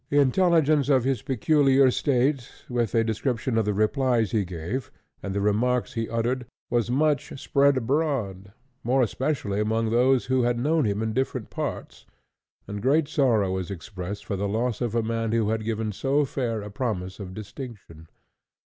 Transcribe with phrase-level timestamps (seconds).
[0.09, 4.89] Intelligence of his peculiar state, with a description of the replies he gave,
[5.21, 8.51] and the remarks he uttered, was much spread abroad,
[8.83, 12.07] more especially among those who had known him in different parts,
[12.67, 16.25] and great sorrow was expressed for the loss of a man who had given so
[16.25, 18.07] fair a promise of distinction.